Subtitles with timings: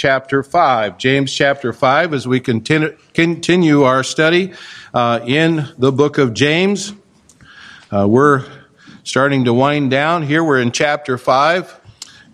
[0.00, 0.96] chapter 5.
[0.96, 4.54] James chapter 5 as we continue, continue our study
[4.94, 6.94] uh, in the book of James.
[7.90, 8.46] Uh, we're
[9.04, 10.42] starting to wind down here.
[10.42, 11.78] We're in chapter 5.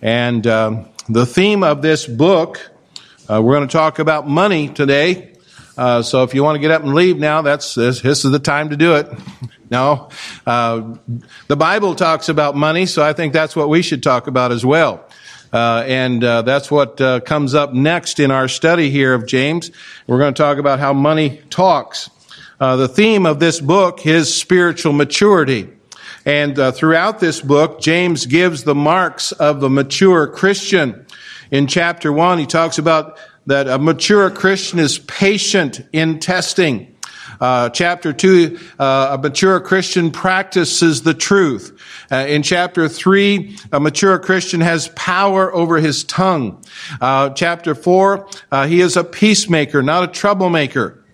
[0.01, 2.71] And um, the theme of this book,
[3.29, 5.33] uh, we're going to talk about money today.
[5.77, 8.31] Uh, so if you want to get up and leave now, that's this, this is
[8.31, 9.09] the time to do it.
[9.69, 10.11] No,
[10.47, 10.95] uh,
[11.49, 14.65] the Bible talks about money, so I think that's what we should talk about as
[14.65, 15.09] well.
[15.57, 19.71] Uh, and uh, that's what uh, comes up next in our study here of James.
[20.07, 22.11] We're going to talk about how money talks.
[22.61, 25.71] Uh, the theme of this book is spiritual maturity.
[26.27, 31.07] And uh, throughout this book, James gives the marks of the mature Christian.
[31.51, 36.95] In chapter one, he talks about that a mature Christian is patient in testing.
[37.41, 41.81] Uh, chapter 2, uh, a mature Christian practices the truth.
[42.11, 46.63] Uh, in chapter 3, a mature Christian has power over his tongue.
[47.01, 51.05] Uh, chapter 4, uh, he is a peacemaker, not a troublemaker.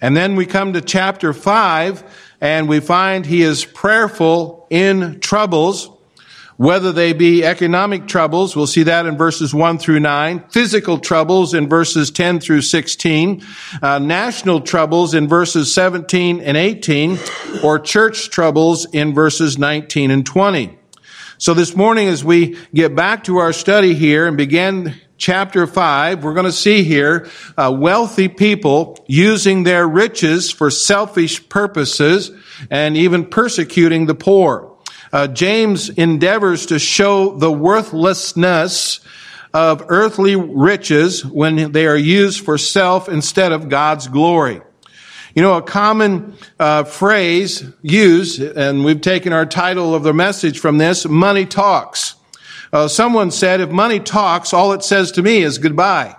[0.00, 5.90] And then we come to chapter 5, and we find he is prayerful in troubles
[6.56, 11.54] whether they be economic troubles, we'll see that in verses 1 through 9, physical troubles
[11.54, 13.42] in verses 10 through 16,
[13.82, 17.18] uh, national troubles in verses 17 and 18,
[17.62, 20.78] or church troubles in verses 19 and 20.
[21.38, 26.22] So this morning, as we get back to our study here and begin chapter 5,
[26.22, 32.30] we're going to see here uh, wealthy people using their riches for selfish purposes
[32.70, 34.71] and even persecuting the poor.
[35.12, 39.00] Uh, James endeavors to show the worthlessness
[39.52, 44.62] of earthly riches when they are used for self instead of God's glory.
[45.34, 50.58] You know, a common uh, phrase used, and we've taken our title of the message
[50.58, 52.14] from this, money talks.
[52.72, 56.16] Uh, someone said, if money talks, all it says to me is goodbye.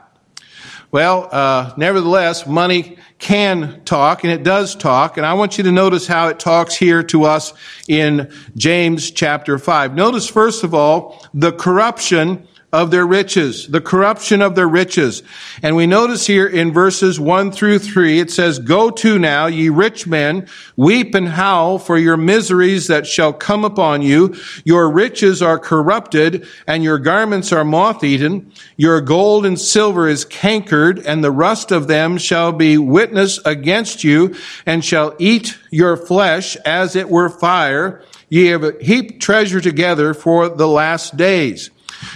[0.92, 5.18] Well, uh, nevertheless, money can talk, and it does talk.
[5.18, 7.54] And I want you to notice how it talks here to us
[7.88, 9.96] in James chapter 5.
[9.96, 15.22] Notice, first of all, the corruption of their riches, the corruption of their riches.
[15.62, 19.70] And we notice here in verses 1 through 3, it says, Go to now, ye
[19.70, 24.36] rich men, weep and howl for your miseries that shall come upon you.
[24.66, 28.52] Your riches are corrupted, and your garments are moth-eaten.
[28.76, 34.04] Your gold and silver is cankered, and the rust of them shall be witness against
[34.04, 34.36] you,
[34.66, 38.04] and shall eat your flesh as it were fire.
[38.30, 41.70] Ye have heaped treasure together for the last days.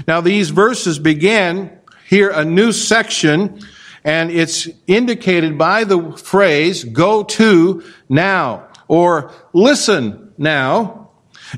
[0.05, 1.71] Now, these verses begin
[2.07, 3.59] here a new section,
[4.03, 11.09] and it's indicated by the phrase, go to now, or listen now.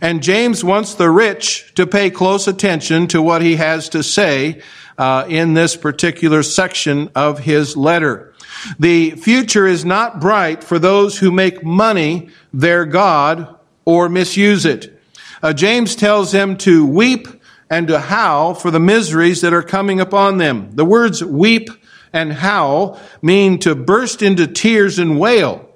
[0.02, 4.62] And James wants the rich to pay close attention to what he has to say
[4.98, 8.34] uh, in this particular section of his letter.
[8.78, 15.02] The future is not bright for those who make money their God or misuse it.
[15.42, 17.28] Uh, James tells them to weep
[17.70, 20.72] and to howl for the miseries that are coming upon them.
[20.72, 21.70] The words weep
[22.12, 25.70] and howl mean to burst into tears and wail.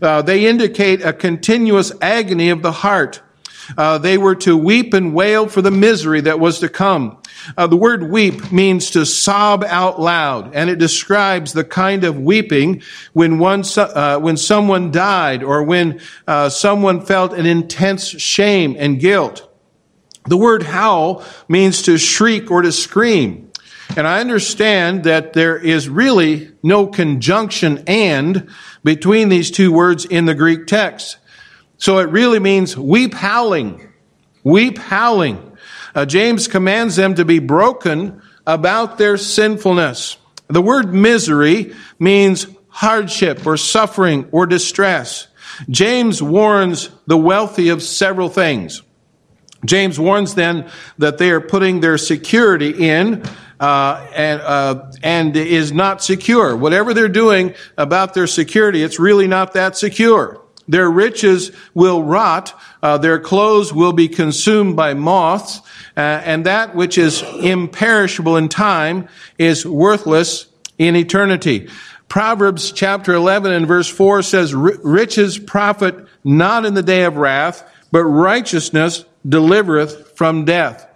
[0.00, 3.20] Uh, they indicate a continuous agony of the heart.
[3.76, 7.20] Uh, they were to weep and wail for the misery that was to come.
[7.56, 12.18] Uh, the word weep means to sob out loud, and it describes the kind of
[12.18, 12.82] weeping
[13.12, 19.00] when one, uh, when someone died or when uh, someone felt an intense shame and
[19.00, 19.49] guilt.
[20.26, 23.50] The word howl means to shriek or to scream.
[23.96, 28.48] And I understand that there is really no conjunction and
[28.84, 31.16] between these two words in the Greek text.
[31.78, 33.88] So it really means weep howling.
[34.44, 35.56] Weep howling.
[35.94, 40.18] Uh, James commands them to be broken about their sinfulness.
[40.48, 45.26] The word misery means hardship or suffering or distress.
[45.68, 48.82] James warns the wealthy of several things.
[49.64, 53.22] James warns then that they are putting their security in
[53.58, 56.56] uh, and uh, and is not secure.
[56.56, 60.40] Whatever they're doing about their security, it's really not that secure.
[60.66, 62.58] Their riches will rot.
[62.82, 65.60] Uh, their clothes will be consumed by moths,
[65.96, 70.46] uh, and that which is imperishable in time is worthless
[70.78, 71.68] in eternity.
[72.08, 77.62] Proverbs chapter 11 and verse 4 says, Riches profit not in the day of wrath,
[77.90, 80.86] but righteousness delivereth from death.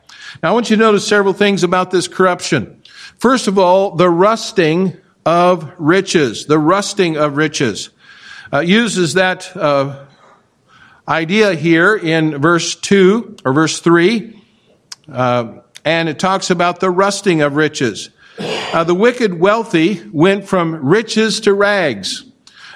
[0.42, 2.82] Now I want you to notice several things about this corruption.
[3.18, 6.46] First of all, the rusting of riches.
[6.46, 7.90] The rusting of riches.
[8.52, 10.04] Uh, uses that uh,
[11.08, 14.40] idea here in verse 2 or verse 3.
[15.10, 18.10] Uh, and it talks about the rusting of riches.
[18.38, 22.24] Uh, the wicked wealthy went from riches to rags.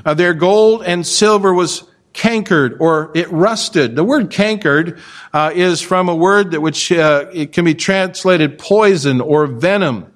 [0.04, 1.87] Uh, their gold and silver was
[2.18, 3.94] cankered or it rusted.
[3.94, 4.98] The word cankered
[5.32, 10.12] uh, is from a word that which uh, it can be translated poison or venom,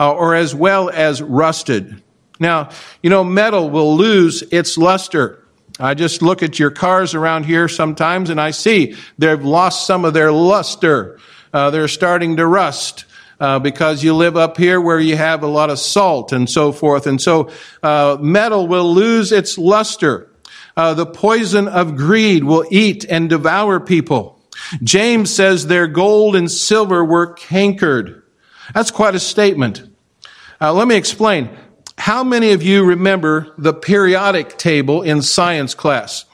[0.00, 2.02] uh, or as well as rusted.
[2.40, 2.70] Now,
[3.02, 5.44] you know, metal will lose its luster.
[5.78, 10.06] I just look at your cars around here sometimes and I see they've lost some
[10.06, 11.18] of their luster.
[11.52, 13.04] Uh, they're starting to rust.
[13.38, 16.72] Uh, because you live up here where you have a lot of salt and so
[16.72, 17.06] forth.
[17.06, 17.50] And so
[17.82, 20.30] uh, metal will lose its luster.
[20.76, 24.38] Uh, the poison of greed will eat and devour people.
[24.82, 28.22] James says their gold and silver were cankered.
[28.74, 29.82] That's quite a statement.
[30.60, 31.50] Uh, let me explain.
[31.98, 36.24] How many of you remember the periodic table in science class?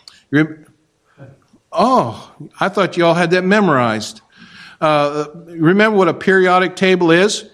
[1.70, 4.20] Oh, I thought you all had that memorized.
[4.80, 7.48] Uh, remember what a periodic table is?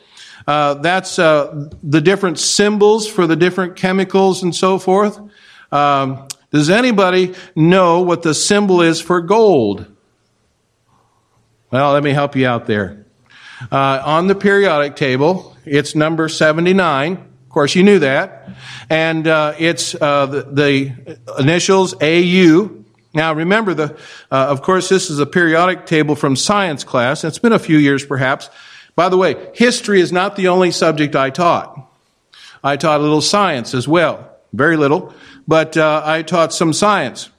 [0.47, 5.21] Uh, that's uh, the different symbols for the different chemicals and so forth.
[5.71, 9.87] Um, does anybody know what the symbol is for gold?
[11.71, 13.05] Well, let me help you out there.
[13.71, 17.13] Uh, on the periodic table, it's number 79.
[17.13, 18.49] Of course, you knew that.
[18.89, 22.71] And uh, it's uh, the, the, initials AU.
[23.13, 23.99] Now, remember, the,
[24.31, 27.25] uh, of course, this is a periodic table from science class.
[27.25, 28.49] It's been a few years, perhaps.
[28.95, 31.87] By the way, history is not the only subject I taught.
[32.65, 34.38] I taught a little science as well.
[34.53, 35.15] Very little.
[35.47, 37.31] But uh, I taught some science.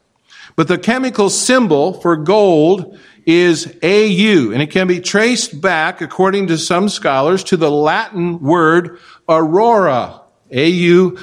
[0.56, 6.48] But the chemical symbol for gold is AU, and it can be traced back, according
[6.48, 10.22] to some scholars, to the Latin word aurora,
[10.52, 11.16] A-U-R-O-R-A,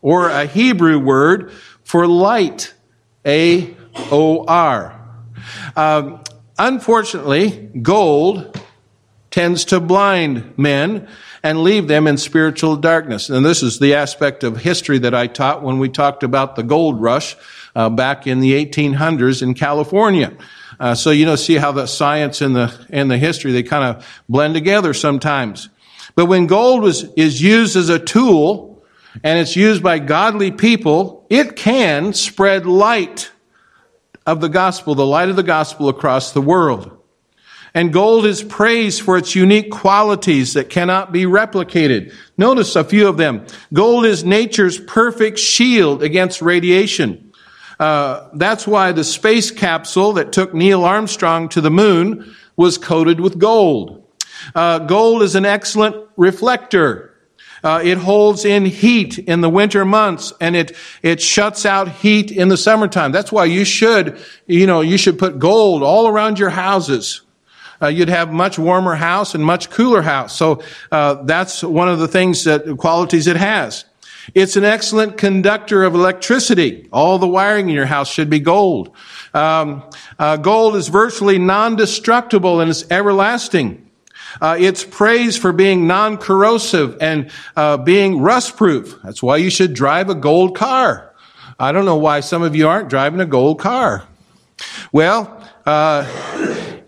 [0.00, 1.52] or a Hebrew word
[1.82, 2.72] for light,
[3.26, 4.96] A-O-R.
[5.76, 6.22] Um,
[6.58, 8.58] unfortunately, gold
[9.30, 11.08] tends to blind men
[11.42, 13.30] and leave them in spiritual darkness.
[13.30, 16.62] And this is the aspect of history that I taught when we talked about the
[16.62, 17.36] gold rush
[17.74, 20.36] uh, back in the 1800s in California.
[20.78, 23.84] Uh, so you know, see how the science and the and the history they kind
[23.84, 25.68] of blend together sometimes.
[26.14, 28.82] But when gold was, is used as a tool
[29.22, 33.30] and it's used by godly people, it can spread light
[34.26, 36.99] of the gospel, the light of the gospel across the world.
[37.72, 42.12] And gold is praised for its unique qualities that cannot be replicated.
[42.36, 43.46] Notice a few of them.
[43.72, 47.32] Gold is nature's perfect shield against radiation.
[47.78, 53.20] Uh, that's why the space capsule that took Neil Armstrong to the moon was coated
[53.20, 54.04] with gold.
[54.54, 57.06] Uh, gold is an excellent reflector.
[57.62, 62.30] Uh, it holds in heat in the winter months and it, it shuts out heat
[62.30, 63.12] in the summertime.
[63.12, 67.20] That's why you should, you know, you should put gold all around your houses.
[67.82, 70.36] Uh, you'd have much warmer house and much cooler house.
[70.36, 70.62] So,
[70.92, 73.84] uh, that's one of the things that qualities it has.
[74.34, 76.88] It's an excellent conductor of electricity.
[76.92, 78.94] All the wiring in your house should be gold.
[79.34, 79.82] Um,
[80.18, 83.90] uh, gold is virtually non-destructible and it's everlasting.
[84.40, 89.00] Uh, it's praised for being non-corrosive and uh, being rust-proof.
[89.02, 91.12] That's why you should drive a gold car.
[91.58, 94.04] I don't know why some of you aren't driving a gold car.
[94.92, 96.04] Well, uh,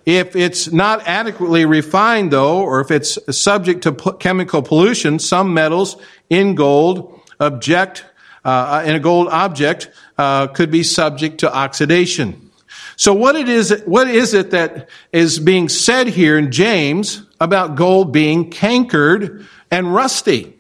[0.04, 5.96] if it's not adequately refined, though, or if it's subject to chemical pollution, some metals
[6.28, 8.04] in gold object
[8.44, 12.50] uh, in a gold object uh, could be subject to oxidation.
[12.96, 17.76] So what it is, what is it that is being said here in James about
[17.76, 20.58] gold being cankered and rusty?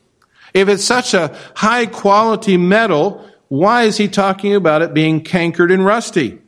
[0.54, 5.72] If it's such a high quality metal, why is he talking about it being cankered
[5.72, 6.41] and rusty?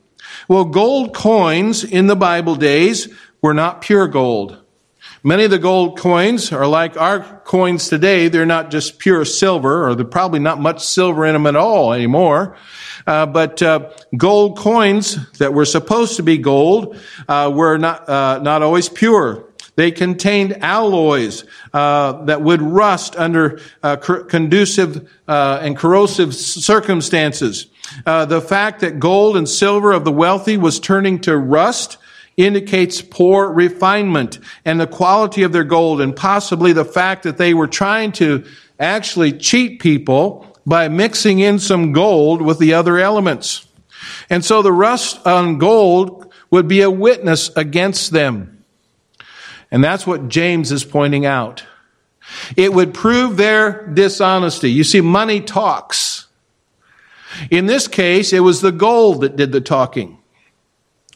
[0.49, 3.09] Well, gold coins in the Bible days
[3.41, 4.61] were not pure gold.
[5.23, 8.29] Many of the gold coins are like our coins today.
[8.29, 11.95] They're not just pure silver, or there's probably not much silver in them at all
[11.95, 12.59] anymore.
[13.07, 18.39] Uh, but uh, gold coins that were supposed to be gold uh, were not uh,
[18.43, 19.49] not always pure.
[19.77, 27.66] They contained alloys uh, that would rust under uh, conducive and corrosive circumstances.
[28.07, 31.99] the fact that gold and silver of the wealthy was turning to rust
[32.37, 37.54] indicates poor refinement and the quality of their gold and possibly the fact that they
[37.54, 38.45] were trying to
[38.78, 43.66] actually cheat people by mixing in some gold with the other elements.
[44.31, 48.54] And so the rust on gold would be a witness against them.
[49.75, 51.64] And that's what James is pointing out.
[52.57, 54.71] It would prove their dishonesty.
[54.71, 56.28] You see, money talks.
[57.50, 60.19] In this case, it was the gold that did the talking.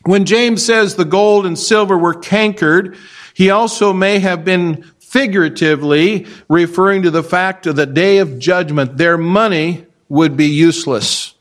[0.03, 2.97] When James says the gold and silver were cankered,
[3.33, 8.97] he also may have been figuratively referring to the fact of the day of judgment.
[8.97, 11.33] Their money would be useless.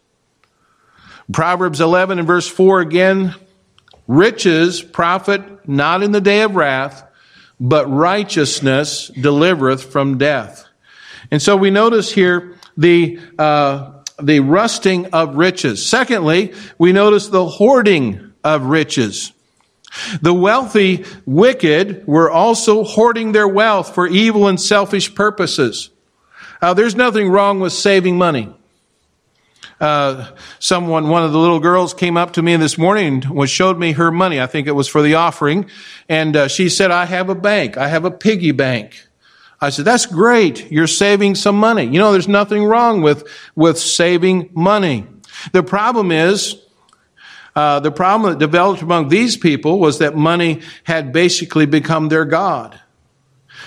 [1.33, 3.33] Proverbs 11 and verse 4 again,
[4.07, 7.05] riches profit not in the day of wrath,
[7.59, 10.65] but righteousness delivereth from death.
[11.31, 15.85] And so we notice here the, uh, the rusting of riches.
[15.85, 19.33] Secondly, we notice the hoarding of riches.
[20.21, 25.89] The wealthy wicked were also hoarding their wealth for evil and selfish purposes.
[26.61, 28.53] Uh, there's nothing wrong with saving money.
[29.79, 33.77] Uh, someone, one of the little girls came up to me this morning and showed
[33.77, 34.41] me her money.
[34.41, 35.69] I think it was for the offering.
[36.09, 37.77] And uh, she said, I have a bank.
[37.77, 39.07] I have a piggy bank.
[39.61, 40.71] I said, that's great.
[40.71, 41.83] You're saving some money.
[41.83, 45.05] You know, there's nothing wrong with, with saving money.
[45.51, 46.61] The problem is,
[47.55, 52.25] uh, the problem that developed among these people was that money had basically become their
[52.25, 52.79] God.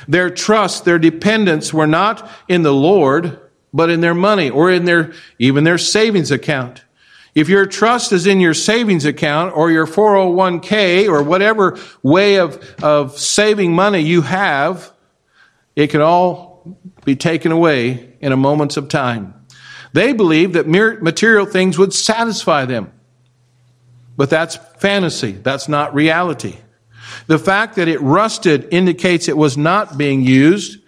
[0.06, 3.40] Their trust, their dependence were not in the Lord,
[3.72, 6.82] but in their money or in their, even their savings account.
[7.34, 12.62] If your trust is in your savings account or your 401k or whatever way of,
[12.82, 14.92] of saving money you have,
[15.76, 19.34] it can all be taken away in a moment of time.
[19.92, 22.92] They believed that mere material things would satisfy them.
[24.16, 25.32] But that's fantasy.
[25.32, 26.56] That's not reality.
[27.26, 30.78] The fact that it rusted indicates it was not being used.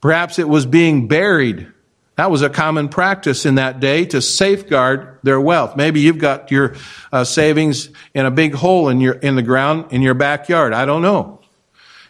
[0.00, 1.72] Perhaps it was being buried
[2.16, 5.76] that was a common practice in that day to safeguard their wealth.
[5.76, 6.74] Maybe you've got your
[7.10, 10.74] uh, savings in a big hole in your in the ground in your backyard.
[10.74, 11.40] I don't know.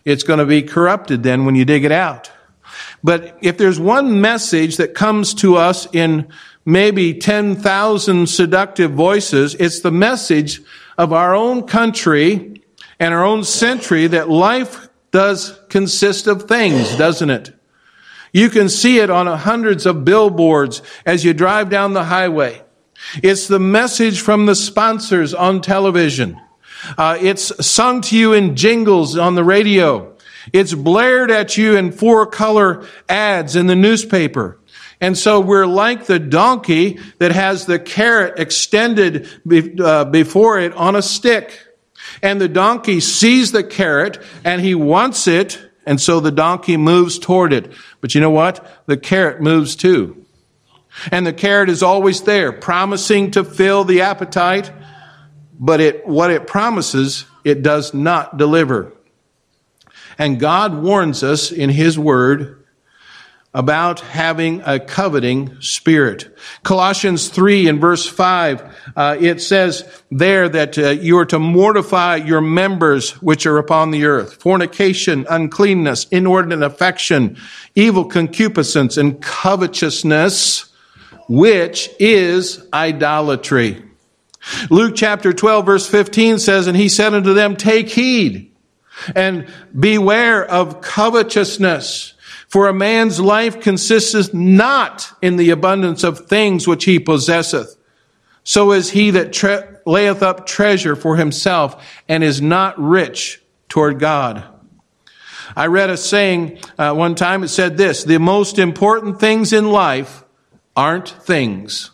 [0.04, 2.30] It's going to be corrupted then when you dig it out.
[3.04, 6.28] But if there's one message that comes to us in
[6.64, 10.60] maybe 10,000 seductive voices, it's the message
[10.98, 12.62] of our own country
[12.98, 17.52] and our own century that life does consist of things, doesn't it?
[18.32, 22.62] You can see it on hundreds of billboards as you drive down the highway.
[23.22, 26.40] It's the message from the sponsors on television.
[26.96, 30.16] Uh, it's sung to you in jingles on the radio.
[30.52, 34.58] It's blared at you in four color ads in the newspaper.
[35.00, 40.72] And so we're like the donkey that has the carrot extended be, uh, before it
[40.74, 41.58] on a stick.
[42.22, 47.18] And the donkey sees the carrot and he wants it and so the donkey moves
[47.18, 47.72] toward it.
[48.00, 48.84] But you know what?
[48.86, 50.24] The carrot moves too.
[51.10, 54.70] And the carrot is always there, promising to fill the appetite,
[55.58, 58.92] but it, what it promises, it does not deliver.
[60.18, 62.61] And God warns us in His Word
[63.54, 66.36] about having a coveting spirit.
[66.62, 72.16] Colossians 3 and verse 5, uh, it says there that uh, you are to mortify
[72.16, 74.34] your members which are upon the earth.
[74.34, 77.36] Fornication, uncleanness, inordinate affection,
[77.74, 80.72] evil concupiscence, and covetousness,
[81.28, 83.82] which is idolatry.
[84.70, 88.50] Luke chapter 12 verse 15 says, And he said unto them, Take heed
[89.14, 89.46] and
[89.78, 92.14] beware of covetousness
[92.52, 97.78] for a man's life consisteth not in the abundance of things which he possesseth.
[98.44, 103.40] So is he that tre- layeth up treasure for himself and is not rich
[103.70, 104.44] toward God.
[105.56, 107.42] I read a saying uh, one time.
[107.42, 110.22] It said this The most important things in life
[110.76, 111.90] aren't things.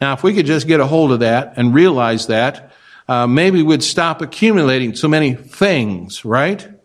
[0.00, 2.72] Now, if we could just get a hold of that and realize that,
[3.06, 6.79] uh, maybe we'd stop accumulating so many things, right?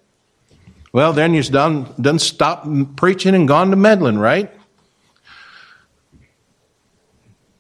[0.96, 4.50] Well, then you've done, done stopped preaching and gone to meddling, right?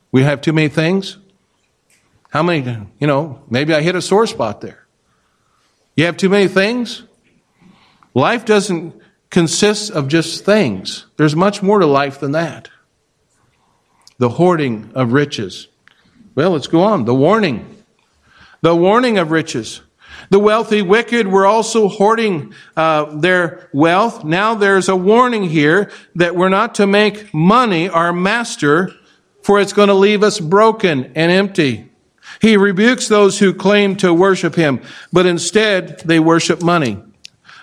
[0.10, 1.18] We have too many things.
[2.30, 2.62] How many,
[2.98, 4.88] you know, maybe I hit a sore spot there.
[5.98, 7.04] You have too many things?
[8.14, 8.96] Life doesn't
[9.30, 11.06] consist of just things.
[11.18, 12.70] There's much more to life than that.
[14.18, 15.68] The hoarding of riches.
[16.36, 17.04] Well, let's go on.
[17.04, 17.84] The warning.
[18.62, 19.82] The warning of riches.
[20.30, 24.24] The wealthy wicked were also hoarding uh, their wealth.
[24.24, 28.92] Now there's a warning here that we're not to make money our master,
[29.44, 31.92] for it's going to leave us broken and empty.
[32.42, 34.82] He rebukes those who claim to worship him,
[35.14, 37.02] but instead they worship money.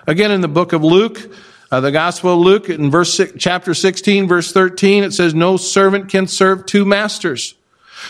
[0.07, 1.33] Again, in the book of Luke,
[1.71, 5.57] uh, the Gospel of Luke, in verse six, chapter 16, verse 13, it says, No
[5.57, 7.55] servant can serve two masters.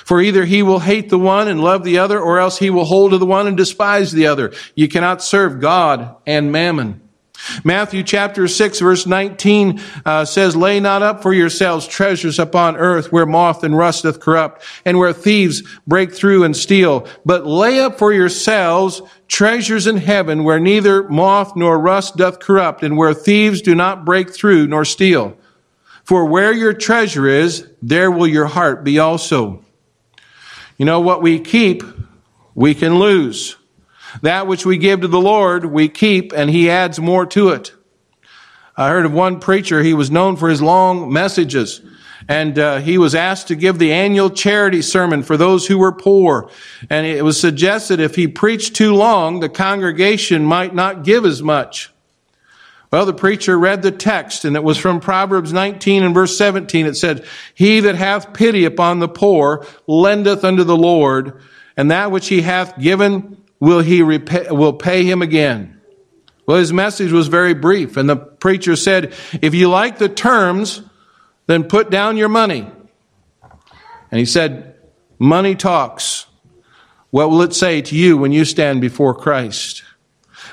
[0.05, 2.85] For either he will hate the one and love the other, or else he will
[2.85, 4.53] hold to the one and despise the other.
[4.75, 7.03] You cannot serve God and mammon.
[7.65, 13.11] Matthew chapter 6 verse 19 uh, says, Lay not up for yourselves treasures upon earth
[13.11, 17.81] where moth and rust doth corrupt and where thieves break through and steal, but lay
[17.81, 23.15] up for yourselves treasures in heaven where neither moth nor rust doth corrupt and where
[23.15, 25.37] thieves do not break through nor steal.
[26.05, 29.65] For where your treasure is, there will your heart be also.
[30.83, 31.85] You know what we keep,
[32.57, 33.55] we can lose.
[34.23, 37.73] That which we give to the Lord, we keep, and He adds more to it.
[38.77, 41.83] I heard of one preacher, he was known for his long messages,
[42.27, 45.93] and uh, he was asked to give the annual charity sermon for those who were
[45.93, 46.51] poor.
[46.91, 51.45] And it was suggested if he preached too long, the congregation might not give as
[51.45, 51.92] much.
[52.93, 56.85] Well, the preacher read the text, and it was from Proverbs 19 and verse 17.
[56.85, 61.41] It said, He that hath pity upon the poor lendeth unto the Lord,
[61.75, 65.81] and that which he hath given will he repay, will pay him again.
[66.47, 70.83] Well, his message was very brief, and the preacher said, if you like the terms,
[71.47, 72.71] then put down your money.
[74.11, 74.77] And he said,
[75.19, 76.27] money talks.
[77.09, 79.83] What will it say to you when you stand before Christ?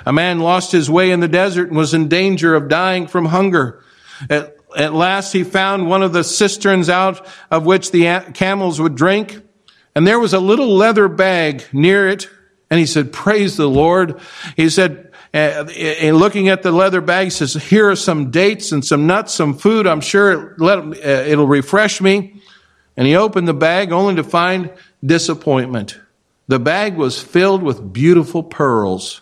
[0.05, 3.25] A man lost his way in the desert and was in danger of dying from
[3.25, 3.83] hunger.
[4.29, 8.95] At, at last he found one of the cisterns out of which the camels would
[8.95, 9.41] drink,
[9.95, 12.29] and there was a little leather bag near it
[12.69, 14.19] and he said, Praise the Lord.
[14.55, 18.71] He said, and uh, looking at the leather bag, he says, Here are some dates
[18.71, 19.87] and some nuts, some food.
[19.87, 22.41] I'm sure uh, it'll refresh me.
[22.97, 24.71] And he opened the bag only to find
[25.03, 25.99] disappointment.
[26.47, 29.21] The bag was filled with beautiful pearls.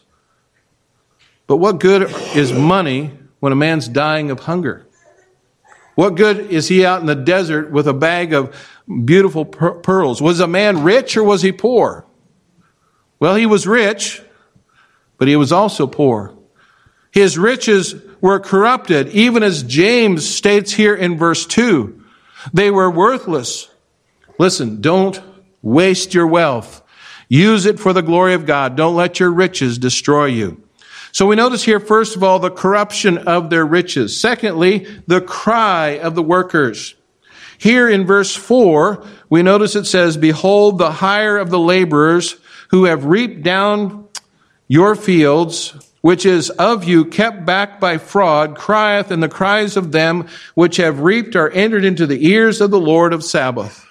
[1.47, 4.85] But what good is money when a man's dying of hunger?
[5.95, 8.55] What good is he out in the desert with a bag of
[9.05, 10.21] beautiful pearls?
[10.21, 12.05] Was a man rich or was he poor?
[13.19, 14.21] Well, he was rich,
[15.17, 16.37] but he was also poor.
[17.11, 22.03] His riches were corrupted, even as James states here in verse 2.
[22.53, 23.67] They were worthless.
[24.37, 25.19] Listen, don't
[25.63, 26.83] waste your wealth.
[27.27, 28.75] Use it for the glory of God.
[28.75, 30.61] Don't let your riches destroy you.
[31.17, 34.21] So we notice here, first of all, the corruption of their riches.
[34.21, 36.93] Secondly, the cry of the workers.
[37.57, 42.35] Here in verse 4, we notice it says, Behold, the hire of the laborers
[42.69, 44.07] who have reaped down
[44.67, 49.91] your fields, which is of you kept back by fraud, crieth, and the cries of
[49.91, 53.83] them which have reaped are entered into the ears of the Lord of Sabaoth.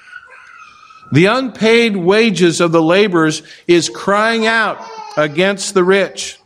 [1.10, 4.80] The unpaid wages of the laborers is crying out
[5.16, 6.38] against the rich.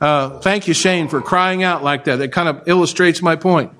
[0.00, 2.16] Uh, thank you, Shane, for crying out like that.
[2.16, 3.72] That kind of illustrates my point.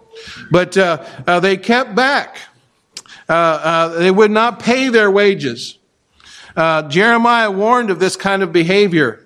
[0.50, 2.38] But uh, uh, they kept back.
[3.28, 5.78] Uh, uh, they would not pay their wages.
[6.56, 9.24] Uh, Jeremiah warned of this kind of behavior.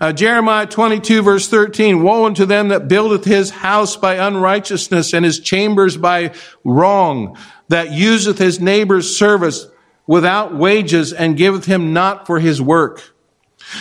[0.00, 5.24] Uh, Jeremiah 22 verse 13, Woe unto them that buildeth his house by unrighteousness and
[5.24, 9.66] his chambers by wrong, that useth his neighbor's service
[10.06, 13.14] without wages and giveth him not for his work.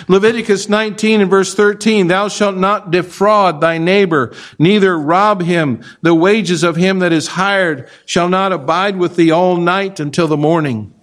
[0.07, 5.83] Leviticus 19 and verse 13, Thou shalt not defraud thy neighbor, neither rob him.
[6.01, 10.27] The wages of him that is hired shall not abide with thee all night until
[10.27, 10.93] the morning.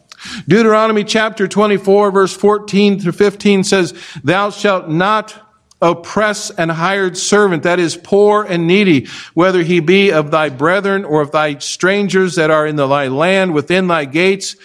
[0.49, 5.45] Deuteronomy chapter 24 verse 14 through 15 says, Thou shalt not
[5.83, 11.05] oppress an hired servant that is poor and needy, whether he be of thy brethren
[11.05, 14.57] or of thy strangers that are in thy land within thy gates.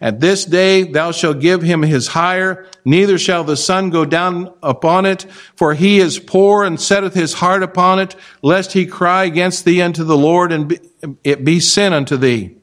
[0.00, 4.52] At this day thou shalt give him his hire, neither shall the sun go down
[4.62, 5.24] upon it,
[5.56, 9.80] for he is poor and setteth his heart upon it, lest he cry against thee
[9.80, 10.78] unto the Lord and
[11.22, 12.56] it be sin unto thee.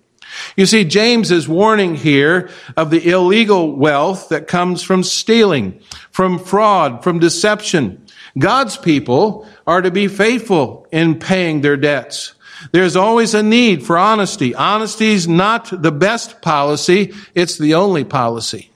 [0.55, 6.39] You see, James is warning here of the illegal wealth that comes from stealing, from
[6.39, 8.05] fraud, from deception.
[8.37, 12.33] God's people are to be faithful in paying their debts.
[12.71, 14.53] There's always a need for honesty.
[14.53, 18.69] Honesty is not the best policy, it's the only policy.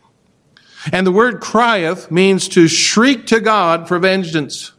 [0.91, 4.71] And the word crieth means to shriek to God for vengeance.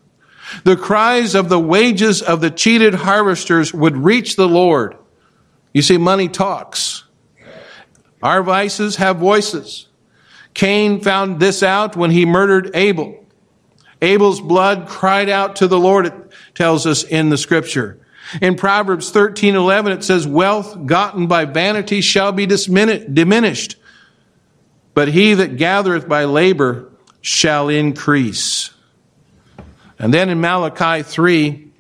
[0.65, 4.97] The cries of the wages of the cheated harvesters would reach the Lord.
[5.73, 7.05] You see, money talks.
[8.23, 9.89] Our vices have voices.
[10.55, 13.25] Cain found this out when he murdered Abel.
[14.01, 16.15] Abel's blood cried out to the Lord, it
[16.55, 18.01] tells us in the scripture.
[18.41, 23.77] In Proverbs 13, 11, it says, Wealth gotten by vanity shall be diminished,
[24.95, 28.71] but he that gathereth by labor shall increase.
[29.99, 31.73] And then in Malachi 3,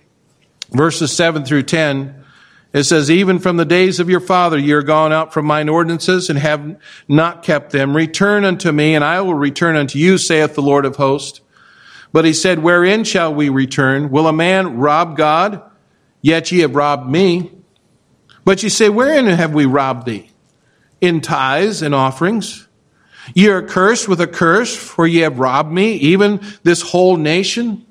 [0.70, 2.24] verses 7 through 10,
[2.72, 5.68] it says, Even from the days of your father ye are gone out from mine
[5.68, 6.78] ordinances and have
[7.08, 7.96] not kept them.
[7.96, 11.40] Return unto me, and I will return unto you, saith the Lord of hosts.
[12.12, 14.10] But he said, Wherein shall we return?
[14.10, 15.62] Will a man rob God?
[16.22, 17.52] Yet ye have robbed me.
[18.44, 20.30] But ye say, Wherein have we robbed thee?
[21.00, 22.66] In tithes and offerings.
[23.34, 27.84] Ye are cursed with a curse, for ye have robbed me, even this whole nation.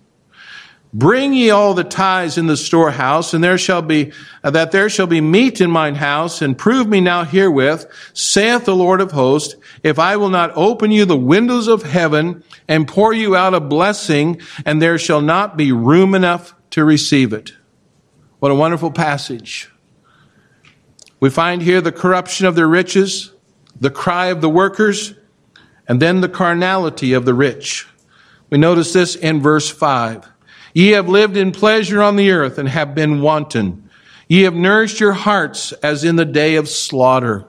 [0.94, 4.14] Bring ye all the tithes in the storehouse, and there shall be,
[4.46, 8.64] uh, that there shall be meat in mine house, and prove me now herewith, saith
[8.64, 12.88] the Lord of hosts, if I will not open you the windows of heaven and
[12.88, 17.52] pour you out a blessing, and there shall not be room enough to receive it.
[18.46, 19.72] What a wonderful passage.
[21.20, 23.32] We find here the corruption of their riches,
[23.82, 25.16] the cry of the workers,
[25.88, 27.88] and then the carnality of the rich.
[28.52, 30.30] We notice this in verse 5.
[30.76, 33.90] Ye have lived in pleasure on the earth and have been wanton.
[34.28, 37.48] Ye have nourished your hearts as in the day of slaughter.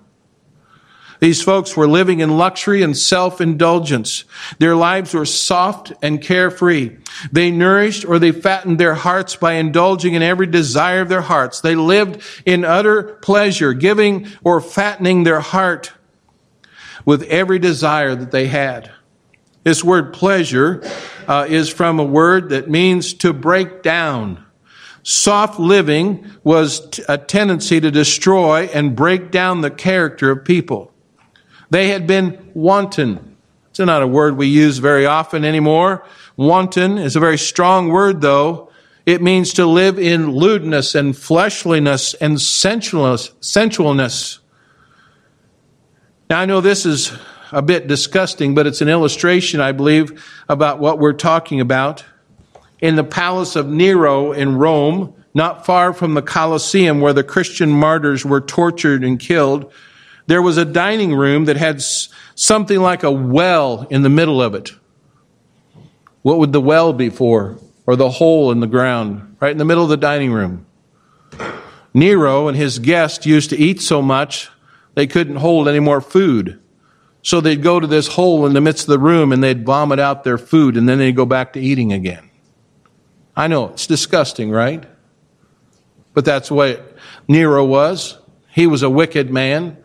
[1.21, 4.25] These folks were living in luxury and self-indulgence.
[4.59, 6.97] Their lives were soft and carefree.
[7.33, 11.61] They nourished or they fattened their hearts by indulging in every desire of their hearts.
[11.61, 15.93] They lived in utter pleasure, giving or fattening their heart
[17.05, 18.91] with every desire that they had.
[19.63, 20.83] This word pleasure
[21.27, 24.45] uh, is from a word that means to break down.
[25.03, 30.93] Soft living was t- a tendency to destroy and break down the character of people.
[31.71, 33.37] They had been wanton.
[33.71, 36.05] It's not a word we use very often anymore.
[36.37, 38.71] Wanton is a very strong word, though.
[39.05, 44.39] It means to live in lewdness and fleshliness and sensualness.
[46.29, 47.13] Now, I know this is
[47.53, 52.05] a bit disgusting, but it's an illustration, I believe, about what we're talking about.
[52.81, 57.71] In the palace of Nero in Rome, not far from the Colosseum where the Christian
[57.71, 59.73] martyrs were tortured and killed,
[60.27, 61.83] there was a dining room that had
[62.35, 64.73] something like a well in the middle of it.
[66.23, 67.59] What would the well be for?
[67.87, 70.67] Or the hole in the ground, right in the middle of the dining room.
[71.95, 74.51] Nero and his guests used to eat so much
[74.97, 76.61] they couldn't hold any more food.
[77.23, 80.01] So they'd go to this hole in the midst of the room and they'd vomit
[80.01, 82.31] out their food and then they'd go back to eating again.
[83.37, 84.85] I know, it's disgusting, right?
[86.15, 86.97] But that's what
[87.29, 88.19] Nero was.
[88.53, 89.77] He was a wicked man.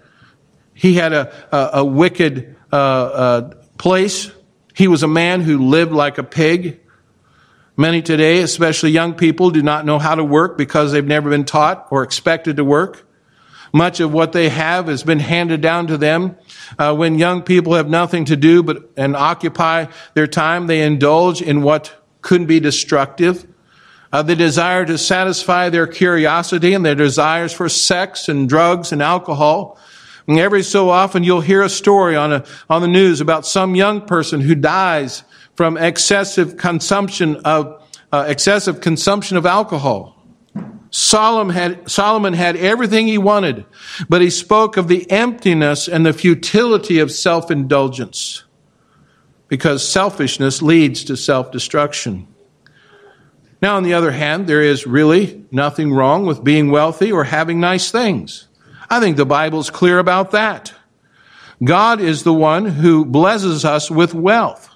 [0.73, 4.31] He had a, a, a wicked uh, uh, place.
[4.73, 6.79] He was a man who lived like a pig.
[7.77, 11.45] Many today, especially young people, do not know how to work because they've never been
[11.45, 13.07] taught or expected to work.
[13.73, 16.35] Much of what they have has been handed down to them.
[16.77, 21.41] Uh, when young people have nothing to do but and occupy their time, they indulge
[21.41, 23.47] in what could be destructive.
[24.11, 29.01] Uh, the desire to satisfy their curiosity and their desires for sex and drugs and
[29.01, 29.79] alcohol.
[30.31, 33.75] And every so often you'll hear a story on, a, on the news about some
[33.75, 35.23] young person who dies
[35.55, 40.15] from excessive consumption of, uh, excessive consumption of alcohol.
[40.89, 43.65] Solomon had, Solomon had everything he wanted,
[44.07, 48.45] but he spoke of the emptiness and the futility of self-indulgence
[49.49, 52.25] because selfishness leads to self-destruction.
[53.61, 57.59] Now, on the other hand, there is really nothing wrong with being wealthy or having
[57.59, 58.47] nice things.
[58.91, 60.73] I think the Bible's clear about that.
[61.63, 64.69] God is the one who blesses us with wealth.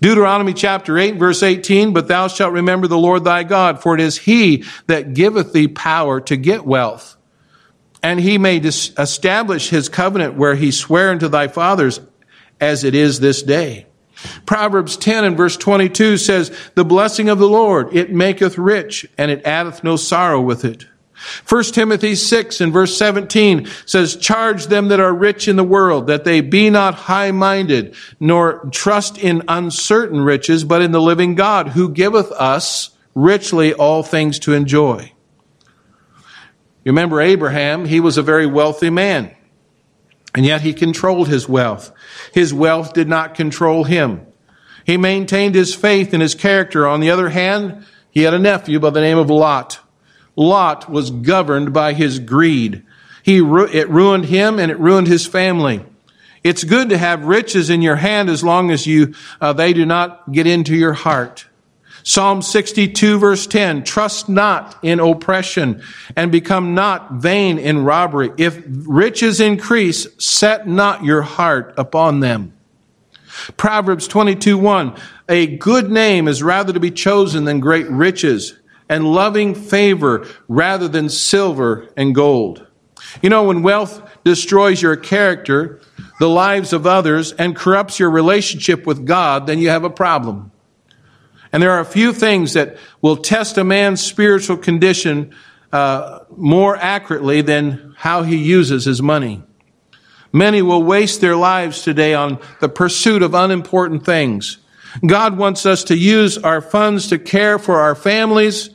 [0.00, 4.00] Deuteronomy chapter 8 verse 18, but thou shalt remember the Lord thy God, for it
[4.00, 7.18] is he that giveth thee power to get wealth.
[8.02, 12.00] And he may dis- establish his covenant where he sware unto thy fathers
[12.58, 13.84] as it is this day.
[14.46, 19.30] Proverbs 10 and verse 22 says, The blessing of the Lord, it maketh rich, and
[19.30, 20.86] it addeth no sorrow with it.
[21.48, 26.06] 1 Timothy 6 and verse 17 says, Charge them that are rich in the world,
[26.06, 31.34] that they be not high minded, nor trust in uncertain riches, but in the living
[31.34, 35.12] God, who giveth us richly all things to enjoy.
[36.84, 39.34] You remember Abraham, he was a very wealthy man,
[40.34, 41.92] and yet he controlled his wealth.
[42.32, 44.26] His wealth did not control him.
[44.84, 46.86] He maintained his faith and his character.
[46.86, 49.80] On the other hand, he had a nephew by the name of Lot.
[50.36, 52.82] Lot was governed by his greed.
[53.22, 55.84] He, it ruined him and it ruined his family.
[56.42, 59.86] It's good to have riches in your hand as long as you, uh, they do
[59.86, 61.46] not get into your heart.
[62.02, 65.82] Psalm 62 verse 10, trust not in oppression
[66.14, 68.30] and become not vain in robbery.
[68.36, 72.52] If riches increase, set not your heart upon them.
[73.56, 74.94] Proverbs 22 1,
[75.30, 78.52] a good name is rather to be chosen than great riches
[78.88, 82.66] and loving favor rather than silver and gold.
[83.22, 85.80] You know, when wealth destroys your character,
[86.18, 90.50] the lives of others, and corrupts your relationship with God, then you have a problem.
[91.52, 95.34] And there are a few things that will test a man's spiritual condition
[95.72, 99.42] uh, more accurately than how he uses his money.
[100.32, 104.58] Many will waste their lives today on the pursuit of unimportant things.
[105.06, 108.70] God wants us to use our funds to care for our families,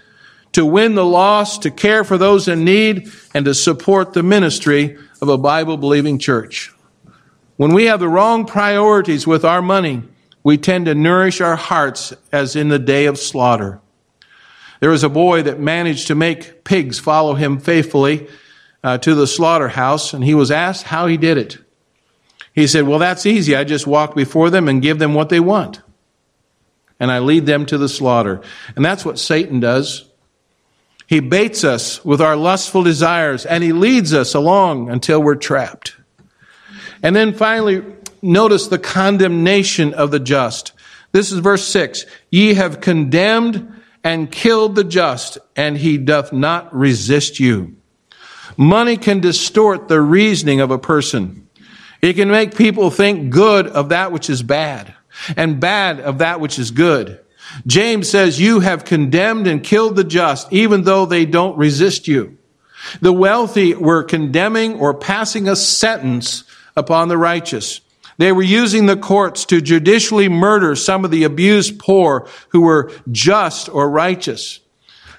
[0.53, 4.97] to win the lost, to care for those in need, and to support the ministry
[5.21, 6.73] of a Bible believing church.
[7.57, 10.03] When we have the wrong priorities with our money,
[10.43, 13.81] we tend to nourish our hearts as in the day of slaughter.
[14.79, 18.29] There was a boy that managed to make pigs follow him faithfully
[18.83, 21.57] uh, to the slaughterhouse, and he was asked how he did it.
[22.53, 23.55] He said, Well, that's easy.
[23.55, 25.81] I just walk before them and give them what they want.
[26.99, 28.41] And I lead them to the slaughter.
[28.75, 30.08] And that's what Satan does.
[31.09, 35.95] He baits us with our lustful desires and he leads us along until we're trapped.
[37.01, 37.83] And then finally,
[38.21, 40.71] notice the condemnation of the just.
[41.11, 42.05] This is verse 6.
[42.29, 47.75] Ye have condemned and killed the just, and he doth not resist you.
[48.55, 51.49] Money can distort the reasoning of a person.
[52.03, 54.93] It can make people think good of that which is bad
[55.35, 57.19] and bad of that which is good.
[57.65, 62.37] James says, You have condemned and killed the just, even though they don't resist you.
[63.01, 66.43] The wealthy were condemning or passing a sentence
[66.75, 67.81] upon the righteous.
[68.17, 72.91] They were using the courts to judicially murder some of the abused poor who were
[73.11, 74.59] just or righteous.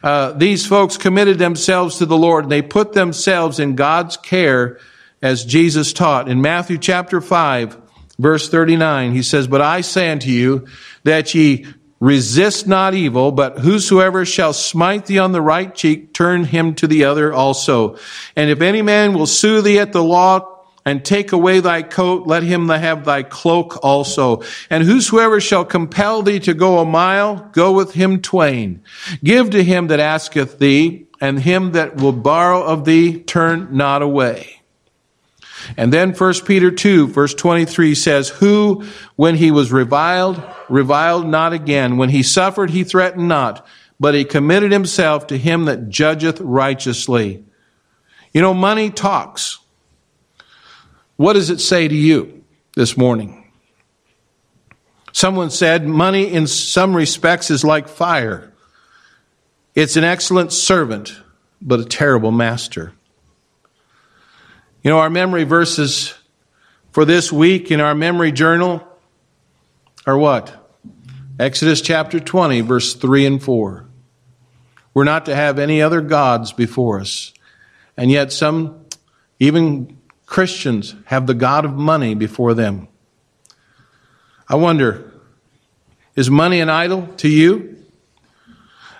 [0.02, 4.78] Uh, these folks committed themselves to the Lord and they put themselves in God's care
[5.22, 6.28] as Jesus taught.
[6.28, 7.76] In Matthew chapter 5,
[8.18, 10.66] verse 39, he says, But I say unto you
[11.04, 11.66] that ye
[12.00, 16.86] Resist not evil, but whosoever shall smite thee on the right cheek, turn him to
[16.86, 17.98] the other also.
[18.34, 22.26] And if any man will sue thee at the law and take away thy coat,
[22.26, 24.42] let him have thy cloak also.
[24.70, 28.82] And whosoever shall compel thee to go a mile, go with him twain.
[29.22, 34.00] Give to him that asketh thee, and him that will borrow of thee, turn not
[34.00, 34.60] away.
[35.76, 38.85] And then 1 Peter 2 verse 23 says, Who,
[39.16, 41.96] when he was reviled, reviled not again.
[41.96, 43.66] When he suffered, he threatened not,
[43.98, 47.44] but he committed himself to him that judgeth righteously.
[48.33, 49.59] You know, money talks.
[51.16, 52.44] What does it say to you
[52.76, 53.50] this morning?
[55.12, 58.52] Someone said money in some respects is like fire.
[59.74, 61.14] It's an excellent servant,
[61.61, 62.92] but a terrible master.
[64.82, 66.14] You know, our memory verses
[66.92, 68.82] for this week in our memory journal
[70.06, 70.72] are what?
[71.38, 73.86] Exodus chapter 20, verse 3 and 4.
[74.94, 77.34] We're not to have any other gods before us.
[77.94, 78.86] And yet, some,
[79.38, 82.88] even Christians, have the God of money before them.
[84.48, 85.12] I wonder,
[86.16, 87.84] is money an idol to you?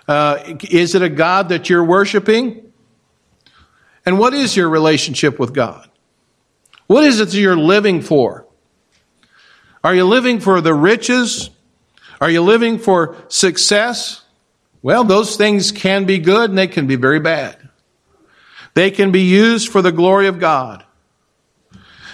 [0.07, 2.70] Uh, is it a God that you're worshiping?
[4.05, 5.89] And what is your relationship with God?
[6.87, 8.45] What is it that you're living for?
[9.83, 11.49] Are you living for the riches?
[12.19, 14.23] Are you living for success?
[14.81, 17.57] Well, those things can be good and they can be very bad.
[18.73, 20.85] They can be used for the glory of God.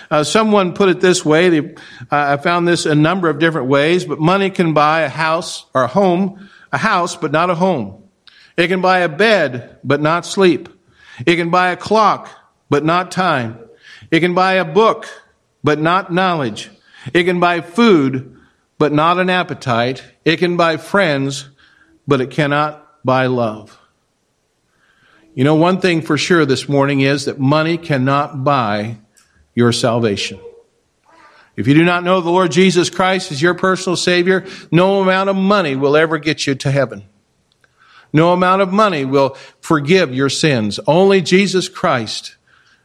[0.10, 1.50] Uh, someone put it this way.
[1.50, 1.76] They, uh,
[2.12, 5.84] I found this a number of different ways, but money can buy a house or
[5.84, 8.04] a home, a house, but not a home.
[8.56, 10.70] It can buy a bed, but not sleep.
[11.26, 12.30] It can buy a clock,
[12.70, 13.60] but not time.
[14.12, 15.08] It can buy a book,
[15.64, 16.70] but not knowledge.
[17.14, 18.38] It can buy food,
[18.78, 20.04] but not an appetite.
[20.26, 21.50] It can buy friends,
[22.08, 23.78] but it cannot buy love.
[25.34, 28.98] You know, one thing for sure this morning is that money cannot buy
[29.54, 30.40] your salvation.
[31.56, 35.30] If you do not know the Lord Jesus Christ as your personal Savior, no amount
[35.30, 37.04] of money will ever get you to heaven.
[38.18, 40.80] No amount of money will forgive your sins.
[40.88, 42.36] Only Jesus Christ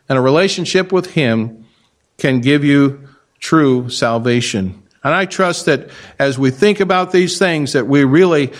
[0.06, 1.64] and a relationship with Him
[2.18, 4.82] can give you true salvation.
[5.02, 8.52] And I trust that as we think about these things, that we really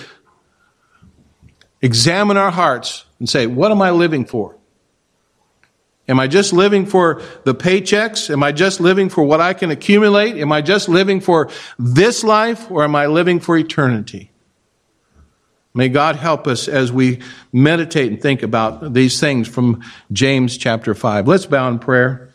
[1.83, 4.57] examine our hearts and say, what am I living for?
[6.09, 8.31] Am I just living for the paychecks?
[8.31, 10.39] Am I just living for what I can accumulate?
[10.39, 14.32] Am I just living for this life or am I living for eternity?
[15.75, 17.21] May God help us as we
[17.53, 19.83] meditate and think about these things from
[20.13, 21.27] James chapter 5.
[21.27, 22.32] Let's bow in prayer.